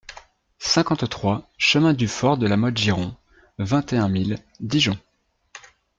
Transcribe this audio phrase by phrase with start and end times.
[0.57, 3.15] cinquante-trois chemin du Fort de la Motte Giron,
[3.59, 4.97] vingt et un mille Dijon